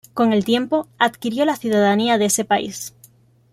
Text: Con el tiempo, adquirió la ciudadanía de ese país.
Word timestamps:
Con 0.15 0.33
el 0.33 0.43
tiempo, 0.43 0.87
adquirió 0.97 1.45
la 1.45 1.55
ciudadanía 1.55 2.17
de 2.17 2.25
ese 2.25 2.43
país. 2.43 2.95